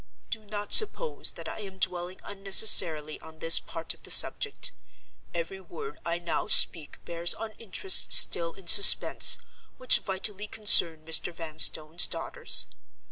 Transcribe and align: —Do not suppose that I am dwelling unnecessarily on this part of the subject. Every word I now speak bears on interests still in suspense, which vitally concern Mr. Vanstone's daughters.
—Do 0.31 0.39
not 0.45 0.73
suppose 0.73 1.33
that 1.33 1.47
I 1.47 1.59
am 1.59 1.77
dwelling 1.77 2.21
unnecessarily 2.23 3.19
on 3.19 3.37
this 3.37 3.59
part 3.59 3.93
of 3.93 4.01
the 4.01 4.09
subject. 4.09 4.71
Every 5.31 5.59
word 5.61 5.99
I 6.03 6.17
now 6.17 6.47
speak 6.47 6.97
bears 7.05 7.35
on 7.35 7.51
interests 7.59 8.15
still 8.17 8.53
in 8.53 8.65
suspense, 8.65 9.37
which 9.77 9.99
vitally 9.99 10.47
concern 10.47 11.05
Mr. 11.05 11.31
Vanstone's 11.31 12.07
daughters. 12.07 12.65